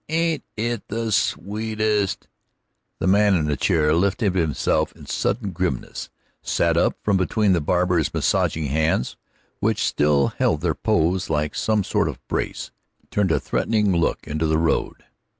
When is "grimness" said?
5.51-6.09